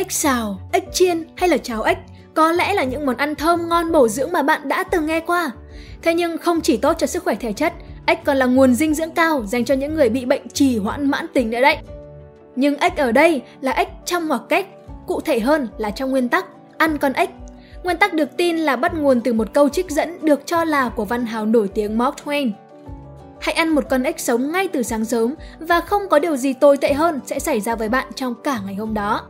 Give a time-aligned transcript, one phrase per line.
[0.00, 1.98] ếch xào, ếch chiên hay là cháo ếch
[2.34, 5.20] có lẽ là những món ăn thơm ngon bổ dưỡng mà bạn đã từng nghe
[5.20, 5.50] qua.
[6.02, 7.72] Thế nhưng không chỉ tốt cho sức khỏe thể chất,
[8.06, 11.10] ếch còn là nguồn dinh dưỡng cao dành cho những người bị bệnh trì hoãn
[11.10, 11.76] mãn tính nữa đấy.
[12.56, 14.66] Nhưng ếch ở đây là ếch trong hoặc cách.
[15.06, 16.46] cụ thể hơn là trong nguyên tắc
[16.78, 17.30] ăn con ếch.
[17.82, 20.88] Nguyên tắc được tin là bắt nguồn từ một câu trích dẫn được cho là
[20.88, 22.50] của văn hào nổi tiếng Mark Twain.
[23.40, 26.52] Hãy ăn một con ếch sống ngay từ sáng sớm và không có điều gì
[26.52, 29.26] tồi tệ hơn sẽ xảy ra với bạn trong cả ngày hôm đó.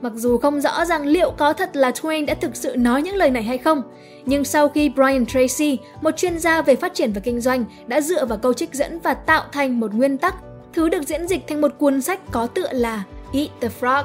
[0.00, 3.16] Mặc dù không rõ rằng liệu có thật là Twain đã thực sự nói những
[3.16, 3.82] lời này hay không,
[4.26, 8.00] nhưng sau khi Brian Tracy, một chuyên gia về phát triển và kinh doanh, đã
[8.00, 10.34] dựa vào câu trích dẫn và tạo thành một nguyên tắc,
[10.72, 14.04] thứ được diễn dịch thành một cuốn sách có tựa là Eat the Frog,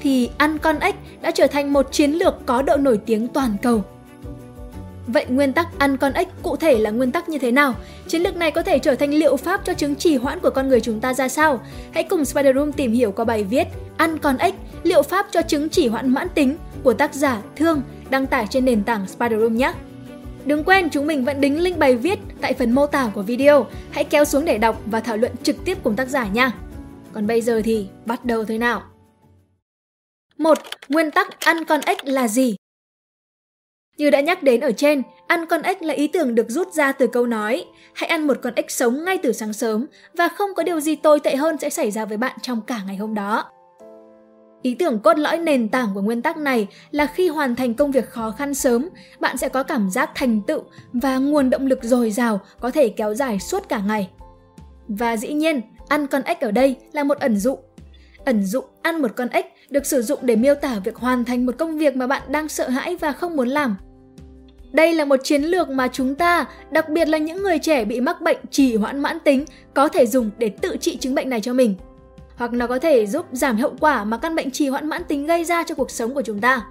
[0.00, 3.56] thì ăn con ếch đã trở thành một chiến lược có độ nổi tiếng toàn
[3.62, 3.82] cầu.
[5.06, 7.74] Vậy nguyên tắc ăn con ếch cụ thể là nguyên tắc như thế nào?
[8.08, 10.68] Chiến lược này có thể trở thành liệu pháp cho chứng trì hoãn của con
[10.68, 11.60] người chúng ta ra sao?
[11.92, 13.64] Hãy cùng Spider Room tìm hiểu qua bài viết
[13.96, 14.54] Ăn con ếch,
[14.86, 18.64] liệu pháp cho chứng chỉ hoãn mãn tính của tác giả Thương đăng tải trên
[18.64, 19.72] nền tảng Spiderum nhé.
[20.44, 23.66] Đừng quên chúng mình vẫn đính link bài viết tại phần mô tả của video.
[23.90, 26.52] Hãy kéo xuống để đọc và thảo luận trực tiếp cùng tác giả nha.
[27.12, 28.82] Còn bây giờ thì bắt đầu thôi nào.
[30.38, 30.58] 1.
[30.88, 32.56] Nguyên tắc ăn con ếch là gì?
[33.96, 36.92] Như đã nhắc đến ở trên, ăn con ếch là ý tưởng được rút ra
[36.92, 40.54] từ câu nói Hãy ăn một con ếch sống ngay từ sáng sớm và không
[40.54, 43.14] có điều gì tồi tệ hơn sẽ xảy ra với bạn trong cả ngày hôm
[43.14, 43.50] đó.
[44.62, 47.90] Ý tưởng cốt lõi nền tảng của nguyên tắc này là khi hoàn thành công
[47.90, 48.88] việc khó khăn sớm,
[49.20, 52.88] bạn sẽ có cảm giác thành tựu và nguồn động lực dồi dào có thể
[52.88, 54.10] kéo dài suốt cả ngày.
[54.88, 57.58] Và dĩ nhiên, ăn con ếch ở đây là một ẩn dụ.
[58.24, 61.46] Ẩn dụ ăn một con ếch được sử dụng để miêu tả việc hoàn thành
[61.46, 63.76] một công việc mà bạn đang sợ hãi và không muốn làm.
[64.72, 68.00] Đây là một chiến lược mà chúng ta, đặc biệt là những người trẻ bị
[68.00, 71.40] mắc bệnh trì hoãn mãn tính, có thể dùng để tự trị chứng bệnh này
[71.40, 71.74] cho mình.
[72.36, 75.26] Hoặc nó có thể giúp giảm hậu quả mà căn bệnh trì hoãn mãn tính
[75.26, 76.66] gây ra cho cuộc sống của chúng ta.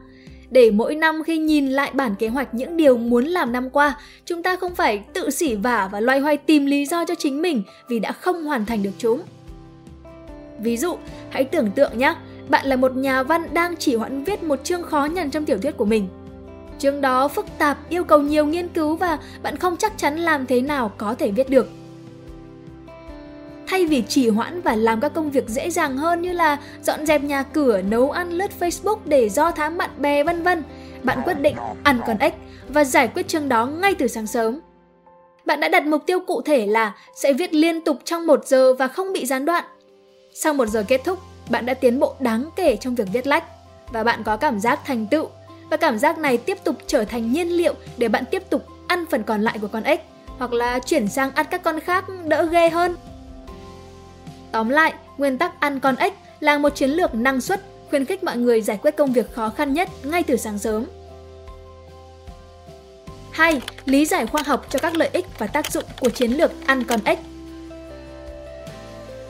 [0.50, 3.98] Để mỗi năm khi nhìn lại bản kế hoạch những điều muốn làm năm qua,
[4.26, 7.42] chúng ta không phải tự xỉ vả và loay hoay tìm lý do cho chính
[7.42, 9.22] mình vì đã không hoàn thành được chúng.
[10.60, 10.98] Ví dụ,
[11.30, 12.16] hãy tưởng tượng nhé,
[12.50, 15.58] bạn là một nhà văn đang chỉ hoãn viết một chương khó nhằn trong tiểu
[15.58, 16.08] thuyết của mình.
[16.80, 20.46] Chương đó phức tạp, yêu cầu nhiều nghiên cứu và bạn không chắc chắn làm
[20.46, 21.70] thế nào có thể viết được.
[23.68, 27.06] Thay vì chỉ hoãn và làm các công việc dễ dàng hơn như là dọn
[27.06, 30.64] dẹp nhà cửa, nấu ăn, lướt Facebook để do thám bạn bè vân vân,
[31.04, 32.34] bạn quyết định ăn con ếch
[32.70, 34.60] và giải quyết chương đó ngay từ sáng sớm.
[35.46, 38.74] Bạn đã đặt mục tiêu cụ thể là sẽ viết liên tục trong một giờ
[38.74, 39.64] và không bị gián đoạn.
[40.34, 43.44] Sau một giờ kết thúc, bạn đã tiến bộ đáng kể trong việc viết lách
[43.92, 45.28] và bạn có cảm giác thành tựu
[45.70, 49.06] và cảm giác này tiếp tục trở thành nhiên liệu để bạn tiếp tục ăn
[49.12, 50.02] phần còn lại của con ếch
[50.38, 52.96] hoặc là chuyển sang ăn các con khác đỡ ghê hơn.
[54.56, 58.24] Tóm lại, nguyên tắc ăn con ếch là một chiến lược năng suất khuyến khích
[58.24, 60.86] mọi người giải quyết công việc khó khăn nhất ngay từ sáng sớm.
[63.32, 63.62] 2.
[63.86, 66.84] Lý giải khoa học cho các lợi ích và tác dụng của chiến lược ăn
[66.84, 67.20] con ếch.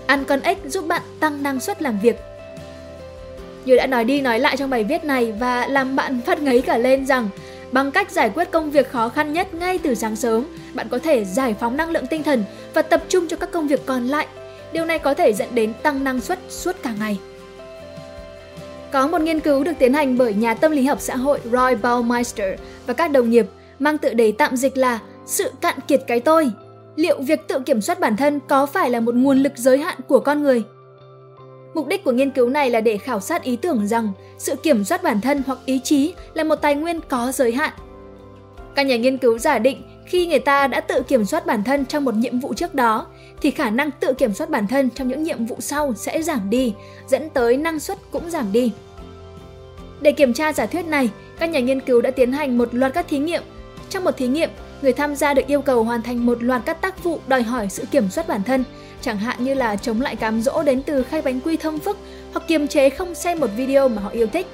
[0.07, 2.15] Ăn con ếch giúp bạn tăng năng suất làm việc.
[3.65, 6.61] Như đã nói đi nói lại trong bài viết này và làm bạn phát ngấy
[6.61, 7.29] cả lên rằng
[7.71, 10.99] bằng cách giải quyết công việc khó khăn nhất ngay từ sáng sớm, bạn có
[10.99, 12.43] thể giải phóng năng lượng tinh thần
[12.73, 14.27] và tập trung cho các công việc còn lại.
[14.73, 17.19] Điều này có thể dẫn đến tăng năng suất suốt cả ngày.
[18.91, 21.75] Có một nghiên cứu được tiến hành bởi nhà tâm lý học xã hội Roy
[21.81, 23.45] Baumeister và các đồng nghiệp
[23.79, 26.51] mang tựa đề tạm dịch là Sự cạn kiệt cái tôi
[26.95, 29.97] liệu việc tự kiểm soát bản thân có phải là một nguồn lực giới hạn
[30.07, 30.63] của con người?
[31.73, 34.83] Mục đích của nghiên cứu này là để khảo sát ý tưởng rằng sự kiểm
[34.83, 37.73] soát bản thân hoặc ý chí là một tài nguyên có giới hạn.
[38.75, 41.85] Các nhà nghiên cứu giả định khi người ta đã tự kiểm soát bản thân
[41.85, 43.07] trong một nhiệm vụ trước đó
[43.41, 46.49] thì khả năng tự kiểm soát bản thân trong những nhiệm vụ sau sẽ giảm
[46.49, 46.73] đi,
[47.07, 48.71] dẫn tới năng suất cũng giảm đi.
[50.01, 52.93] Để kiểm tra giả thuyết này, các nhà nghiên cứu đã tiến hành một loạt
[52.93, 53.43] các thí nghiệm.
[53.89, 54.49] Trong một thí nghiệm,
[54.81, 57.67] người tham gia được yêu cầu hoàn thành một loạt các tác vụ đòi hỏi
[57.69, 58.63] sự kiểm soát bản thân,
[59.01, 61.97] chẳng hạn như là chống lại cám dỗ đến từ khay bánh quy thơm phức
[62.33, 64.47] hoặc kiềm chế không xem một video mà họ yêu thích.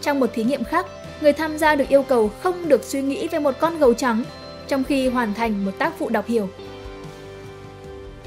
[0.00, 0.86] Trong một thí nghiệm khác,
[1.20, 4.24] người tham gia được yêu cầu không được suy nghĩ về một con gấu trắng
[4.68, 6.48] trong khi hoàn thành một tác vụ đọc hiểu.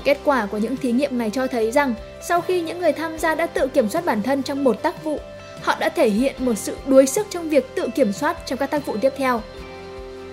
[0.04, 1.94] Kết quả của những thí nghiệm này cho thấy rằng
[2.28, 5.04] sau khi những người tham gia đã tự kiểm soát bản thân trong một tác
[5.04, 5.20] vụ,
[5.62, 8.72] họ đã thể hiện một sự đuối sức trong việc tự kiểm soát trong các
[8.72, 9.42] tác vụ tiếp theo.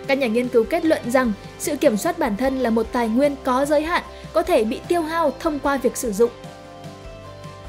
[0.07, 3.09] Các nhà nghiên cứu kết luận rằng sự kiểm soát bản thân là một tài
[3.09, 4.03] nguyên có giới hạn,
[4.33, 6.31] có thể bị tiêu hao thông qua việc sử dụng.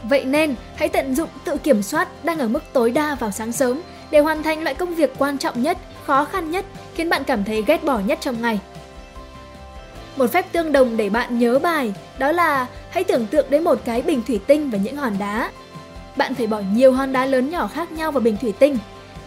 [0.04, 3.52] Vậy nên, hãy tận dụng tự kiểm soát đang ở mức tối đa vào sáng
[3.52, 3.82] sớm
[4.14, 6.66] để hoàn thành loại công việc quan trọng nhất, khó khăn nhất,
[6.96, 8.60] khiến bạn cảm thấy ghét bỏ nhất trong ngày.
[10.18, 13.80] Một phép tương đồng để bạn nhớ bài đó là hãy tưởng tượng đến một
[13.86, 15.52] cái bình thủy tinh và những hòn đá.
[16.18, 18.78] bạn phải bỏ nhiều hòn đá lớn nhỏ khác nhau vào bình thủy tinh.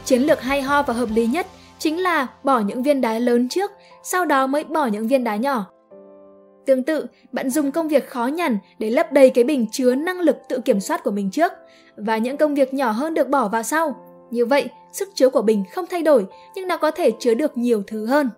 [0.05, 1.47] Chiến lược hay ho và hợp lý nhất
[1.79, 3.71] chính là bỏ những viên đá lớn trước,
[4.03, 5.67] sau đó mới bỏ những viên đá nhỏ.
[6.67, 10.21] Tương tự, bạn dùng công việc khó nhằn để lấp đầy cái bình chứa năng
[10.21, 11.53] lực tự kiểm soát của mình trước
[11.97, 14.06] và những công việc nhỏ hơn được bỏ vào sau.
[14.31, 17.57] Như vậy, sức chứa của bình không thay đổi nhưng nó có thể chứa được
[17.57, 18.31] nhiều thứ hơn.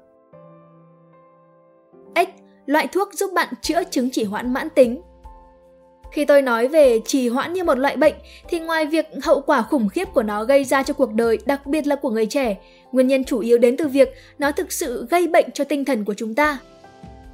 [2.16, 2.28] X.
[2.66, 5.02] Loại thuốc giúp bạn chữa chứng chỉ hoãn mãn tính
[6.12, 8.14] khi tôi nói về trì hoãn như một loại bệnh
[8.48, 11.66] thì ngoài việc hậu quả khủng khiếp của nó gây ra cho cuộc đời, đặc
[11.66, 12.56] biệt là của người trẻ,
[12.92, 14.08] nguyên nhân chủ yếu đến từ việc
[14.38, 16.58] nó thực sự gây bệnh cho tinh thần của chúng ta.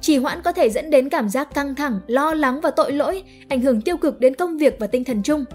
[0.01, 3.23] Trì hoãn có thể dẫn đến cảm giác căng thẳng, lo lắng và tội lỗi,
[3.49, 5.45] ảnh hưởng tiêu cực đến công việc và tinh thần chung.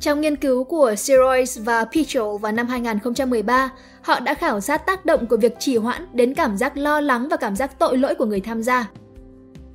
[0.00, 3.70] Trong nghiên cứu của Sirois và Pichel vào năm 2013,
[4.02, 7.28] họ đã khảo sát tác động của việc trì hoãn đến cảm giác lo lắng
[7.30, 8.90] và cảm giác tội lỗi của người tham gia.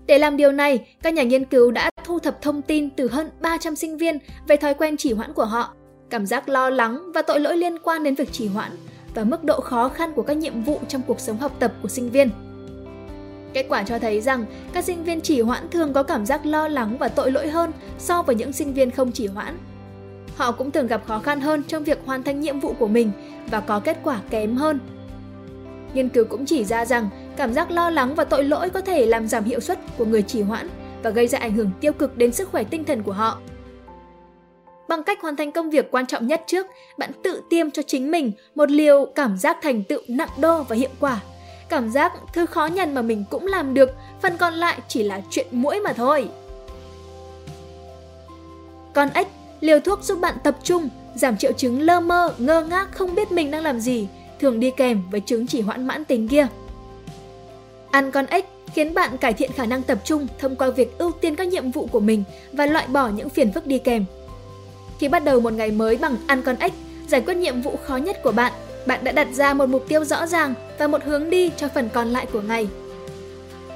[0.07, 3.30] Để làm điều này, các nhà nghiên cứu đã thu thập thông tin từ hơn
[3.42, 4.18] 300 sinh viên
[4.48, 5.74] về thói quen trì hoãn của họ,
[6.10, 8.71] cảm giác lo lắng và tội lỗi liên quan đến việc trì hoãn
[9.16, 11.89] và mức độ khó khăn của các nhiệm vụ trong cuộc sống học tập của
[11.89, 12.30] sinh viên.
[13.54, 16.68] Kết quả cho thấy rằng các sinh viên trì hoãn thường có cảm giác lo
[16.68, 19.57] lắng và tội lỗi hơn so với những sinh viên không trì hoãn.
[20.35, 23.11] Họ cũng thường gặp khó khăn hơn trong việc hoàn thành nhiệm vụ của mình
[23.51, 24.79] và có kết quả kém hơn.
[25.93, 29.05] Nghiên cứu cũng chỉ ra rằng cảm giác lo lắng và tội lỗi có thể
[29.05, 30.69] làm giảm hiệu suất của người trì hoãn
[31.03, 33.37] và gây ra ảnh hưởng tiêu cực đến sức khỏe tinh thần của họ.
[34.87, 36.67] Bằng cách hoàn thành công việc quan trọng nhất trước,
[36.97, 40.75] bạn tự tiêm cho chính mình một liều cảm giác thành tựu nặng đô và
[40.75, 41.19] hiệu quả.
[41.69, 43.89] Cảm giác thứ khó nhằn mà mình cũng làm được,
[44.21, 46.29] phần còn lại chỉ là chuyện mũi mà thôi.
[48.93, 49.27] Con ếch,
[49.65, 53.31] liều thuốc giúp bạn tập trung, giảm triệu chứng lơ mơ, ngơ ngác không biết
[53.31, 54.07] mình đang làm gì,
[54.39, 56.47] thường đi kèm với chứng chỉ hoãn mãn tính kia.
[57.91, 61.12] Ăn con ếch khiến bạn cải thiện khả năng tập trung thông qua việc ưu
[61.12, 62.23] tiên các nhiệm vụ của mình
[62.53, 64.06] và loại bỏ những phiền phức đi kèm.
[65.00, 66.73] Khi bắt đầu một ngày mới bằng ăn con ếch,
[67.07, 68.53] giải quyết nhiệm vụ khó nhất của bạn,
[68.85, 71.89] bạn đã đặt ra một mục tiêu rõ ràng và một hướng đi cho phần
[71.94, 72.68] còn lại của ngày.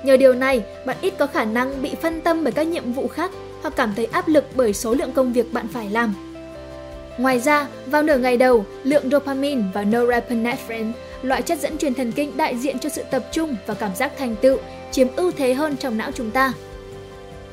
[0.03, 3.07] Nhờ điều này, bạn ít có khả năng bị phân tâm bởi các nhiệm vụ
[3.07, 6.13] khác hoặc cảm thấy áp lực bởi số lượng công việc bạn phải làm.
[7.17, 10.91] Ngoài ra, vào nửa ngày đầu, lượng dopamine và norepinephrine,
[11.21, 14.11] loại chất dẫn truyền thần kinh đại diện cho sự tập trung và cảm giác
[14.17, 14.57] thành tựu,
[14.91, 16.53] chiếm ưu thế hơn trong não chúng ta.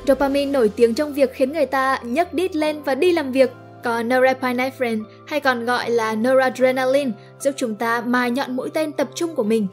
[0.07, 3.51] Dopamine nổi tiếng trong việc khiến người ta nhấc đít lên và đi làm việc,
[3.83, 9.09] còn norepinephrine hay còn gọi là noradrenaline giúp chúng ta mài nhọn mũi tên tập
[9.15, 9.67] trung của mình.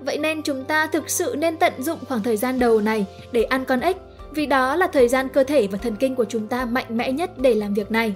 [0.00, 3.42] Vậy nên chúng ta thực sự nên tận dụng khoảng thời gian đầu này để
[3.42, 3.96] ăn con ếch,
[4.36, 7.12] vì đó là thời gian cơ thể và thần kinh của chúng ta mạnh mẽ
[7.12, 8.14] nhất để làm việc này.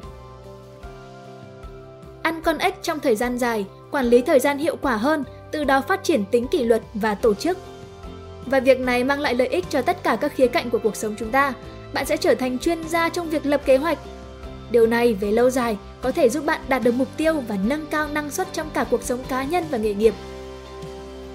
[2.23, 5.65] Ăn con ếch trong thời gian dài, quản lý thời gian hiệu quả hơn, từ
[5.65, 7.59] đó phát triển tính kỷ luật và tổ chức.
[8.47, 10.97] Và việc này mang lại lợi ích cho tất cả các khía cạnh của cuộc
[10.97, 11.53] sống chúng ta.
[11.93, 13.99] Bạn sẽ trở thành chuyên gia trong việc lập kế hoạch.
[14.71, 17.87] Điều này về lâu dài có thể giúp bạn đạt được mục tiêu và nâng
[17.87, 20.15] cao năng suất trong cả cuộc sống cá nhân và nghề nghiệp.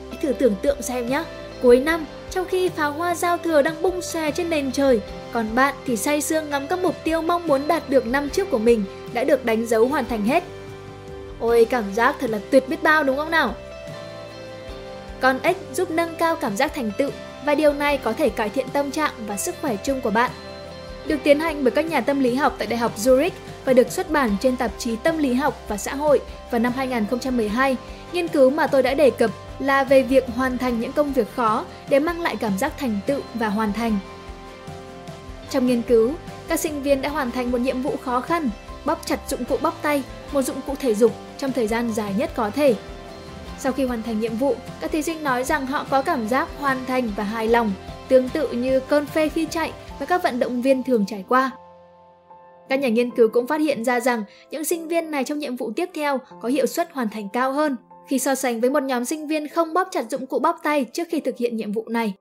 [0.10, 1.24] Hãy thử tưởng tượng xem nhé,
[1.66, 5.02] cuối năm, trong khi pháo hoa giao thừa đang bung xòe trên nền trời,
[5.34, 8.52] còn bạn thì say sương ngắm các mục tiêu mong muốn đạt được năm trước
[8.52, 8.84] của mình
[9.14, 10.44] đã được đánh dấu hoàn thành hết.
[11.40, 13.56] Ôi cảm giác thật là tuyệt biết bao đúng không nào?
[15.20, 17.10] Con ếch giúp nâng cao cảm giác thành tựu
[17.46, 20.32] và điều này có thể cải thiện tâm trạng và sức khỏe chung của bạn.
[21.06, 23.32] Được tiến hành bởi các nhà tâm lý học tại Đại học Zurich
[23.66, 26.20] và được xuất bản trên tạp chí Tâm lý học và xã hội
[26.52, 27.76] vào năm 2012,
[28.14, 31.28] nghiên cứu mà tôi đã đề cập là về việc hoàn thành những công việc
[31.36, 33.98] khó để mang lại cảm giác thành tựu và hoàn thành.
[35.50, 36.14] Trong nghiên cứu,
[36.48, 38.50] các sinh viên đã hoàn thành một nhiệm vụ khó khăn,
[38.86, 42.14] bóp chặt dụng cụ bóp tay, một dụng cụ thể dục trong thời gian dài
[42.18, 42.76] nhất có thể.
[43.60, 46.50] Sau khi hoàn thành nhiệm vụ, các thí sinh nói rằng họ có cảm giác
[46.60, 47.72] hoàn thành và hài lòng,
[48.08, 51.52] tương tự như cơn phê khi chạy và các vận động viên thường trải qua.
[52.70, 55.56] Các nhà nghiên cứu cũng phát hiện ra rằng những sinh viên này trong nhiệm
[55.56, 57.76] vụ tiếp theo có hiệu suất hoàn thành cao hơn
[58.08, 60.86] khi so sánh với một nhóm sinh viên không bóp chặt dụng cụ bóp tay
[60.94, 62.14] trước khi thực hiện nhiệm vụ này.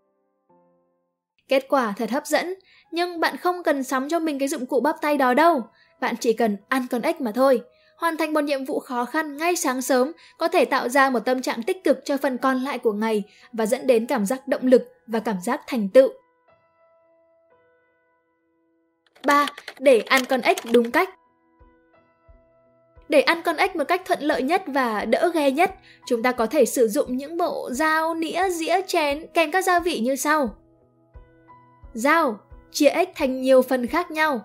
[1.48, 2.54] Kết quả thật hấp dẫn,
[2.90, 5.62] nhưng bạn không cần sắm cho mình cái dụng cụ bóp tay đó đâu.
[6.00, 7.62] Bạn chỉ cần ăn con ếch mà thôi.
[7.96, 11.20] Hoàn thành một nhiệm vụ khó khăn ngay sáng sớm có thể tạo ra một
[11.20, 13.22] tâm trạng tích cực cho phần còn lại của ngày
[13.52, 16.08] và dẫn đến cảm giác động lực và cảm giác thành tựu.
[19.26, 19.46] 3.
[19.78, 21.10] Để ăn con ếch đúng cách
[23.08, 25.74] để ăn con ếch một cách thuận lợi nhất và đỡ ghê nhất,
[26.06, 29.80] chúng ta có thể sử dụng những bộ dao, nĩa, dĩa, chén kèm các gia
[29.80, 30.54] vị như sau.
[31.92, 32.38] Dao,
[32.72, 34.40] chia ếch thành nhiều phần khác nhau.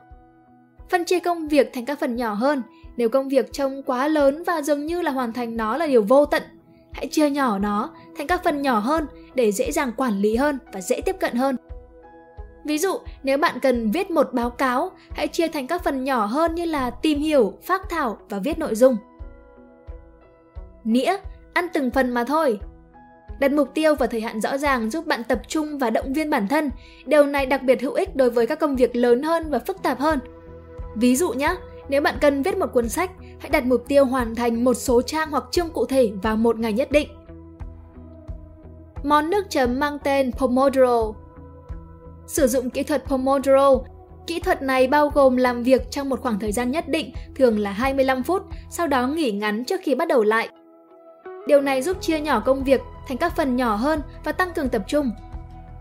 [0.90, 2.64] Phân chia công việc thành các phần nhỏ hơn,
[2.98, 6.04] nếu công việc trông quá lớn và dường như là hoàn thành nó là điều
[6.04, 6.44] vô tận,
[6.92, 10.60] hãy chia nhỏ nó thành các phần nhỏ hơn để dễ dàng quản lý hơn
[10.74, 11.56] và dễ tiếp cận hơn.
[12.66, 16.26] Ví dụ, nếu bạn cần viết một báo cáo, hãy chia thành các phần nhỏ
[16.26, 18.98] hơn như là tìm hiểu, phác thảo và viết nội dung.
[20.84, 21.18] Nghĩa,
[21.54, 22.60] ăn từng phần mà thôi.
[23.40, 26.30] Đặt mục tiêu và thời hạn rõ ràng giúp bạn tập trung và động viên
[26.30, 26.70] bản thân.
[27.06, 29.84] Điều này đặc biệt hữu ích đối với các công việc lớn hơn và phức
[29.84, 30.20] tạp hơn.
[30.96, 31.56] Ví dụ nhé,
[31.90, 35.02] nếu bạn cần viết một cuốn sách, hãy đặt mục tiêu hoàn thành một số
[35.02, 37.10] trang hoặc chương cụ thể vào một ngày nhất định.
[39.04, 41.12] Món nước chấm mang tên Pomodoro
[42.30, 43.78] Sử dụng kỹ thuật Pomodoro,
[44.28, 47.60] kỹ thuật này bao gồm làm việc trong một khoảng thời gian nhất định, thường
[47.60, 50.50] là 25 phút, sau đó nghỉ ngắn trước khi bắt đầu lại.
[51.48, 54.70] Điều này giúp chia nhỏ công việc thành các phần nhỏ hơn và tăng cường
[54.70, 55.12] tập trung.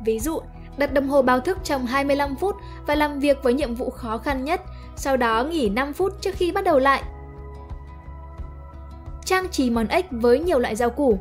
[0.04, 0.40] Ví dụ,
[0.76, 4.18] đặt đồng hồ báo thức trong 25 phút và làm việc với nhiệm vụ khó
[4.18, 4.60] khăn nhất,
[4.96, 7.02] sau đó nghỉ 5 phút trước khi bắt đầu lại.
[9.24, 11.18] Trang trí món ếch với nhiều loại rau củ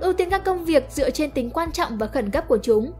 [0.00, 2.92] Ưu tiên các công việc dựa trên tính quan trọng và khẩn cấp của chúng.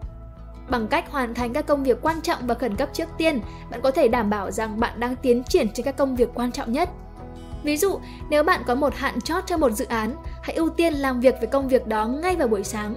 [0.71, 3.81] Bằng cách hoàn thành các công việc quan trọng và khẩn cấp trước tiên, bạn
[3.83, 6.73] có thể đảm bảo rằng bạn đang tiến triển trên các công việc quan trọng
[6.73, 6.91] nhất.
[7.63, 8.01] Ví dụ,
[8.31, 11.35] nếu bạn có một hạn chót cho một dự án, hãy ưu tiên làm việc
[11.41, 12.95] về công việc đó ngay vào buổi sáng.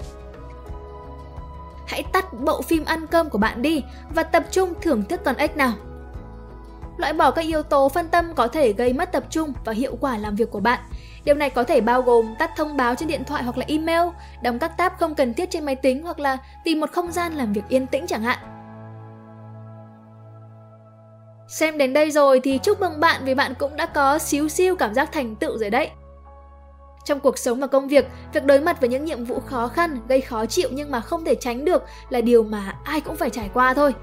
[1.88, 3.84] Hãy tắt bộ phim ăn cơm của bạn đi
[4.16, 5.74] và tập trung thưởng thức con ếch nào.
[6.98, 9.98] Loại bỏ các yếu tố phân tâm có thể gây mất tập trung và hiệu
[10.02, 10.80] quả làm việc của bạn.
[11.26, 14.08] Điều này có thể bao gồm tắt thông báo trên điện thoại hoặc là email,
[14.42, 17.34] đóng các tab không cần thiết trên máy tính hoặc là tìm một không gian
[17.34, 18.40] làm việc yên tĩnh chẳng hạn.
[21.48, 24.76] Xem đến đây rồi thì chúc mừng bạn vì bạn cũng đã có xíu xiu
[24.76, 25.90] cảm giác thành tựu rồi đấy.
[27.06, 30.00] Trong cuộc sống và công việc, việc đối mặt với những nhiệm vụ khó khăn,
[30.08, 33.30] gây khó chịu nhưng mà không thể tránh được là điều mà ai cũng phải
[33.30, 33.94] trải qua thôi.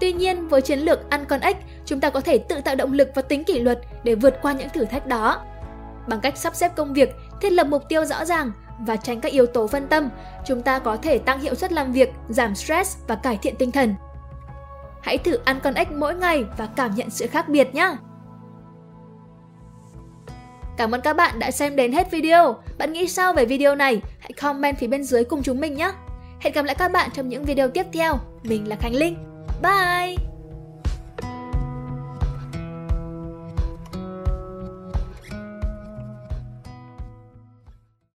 [0.00, 2.92] Tuy nhiên, với chiến lược ăn con ếch, chúng ta có thể tự tạo động
[2.92, 5.42] lực và tính kỷ luật để vượt qua những thử thách đó.
[6.08, 9.32] Bằng cách sắp xếp công việc, thiết lập mục tiêu rõ ràng và tránh các
[9.32, 10.08] yếu tố phân tâm,
[10.46, 13.72] chúng ta có thể tăng hiệu suất làm việc, giảm stress và cải thiện tinh
[13.72, 13.94] thần.
[15.02, 17.96] Hãy thử ăn con ếch mỗi ngày và cảm nhận sự khác biệt nhé!
[20.76, 22.56] Cảm ơn các bạn đã xem đến hết video.
[22.78, 24.02] Bạn nghĩ sao về video này?
[24.20, 25.92] Hãy comment phía bên dưới cùng chúng mình nhé!
[26.40, 28.14] Hẹn gặp lại các bạn trong những video tiếp theo.
[28.42, 29.16] Mình là Khánh Linh.
[29.62, 30.31] Bye!